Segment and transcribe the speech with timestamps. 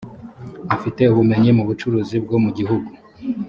[0.75, 2.89] afite ubumenyi mu bucuruzi bwo mu gihugu